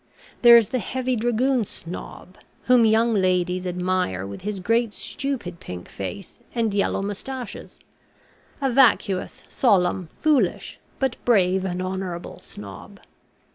[0.41, 5.87] There is the Heavy Dragoon Snob, whom young ladies, admire with his great stupid pink
[5.87, 7.79] face and yellow moustaches
[8.61, 12.99] a vacuous, solemn, foolish, but brave and honourable Snob.